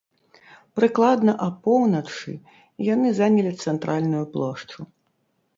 Прыкладна 0.79 1.35
апоўначы 1.49 2.33
яны 2.93 3.13
занялі 3.21 3.53
цэнтральную 3.67 4.25
плошчу. 4.37 4.79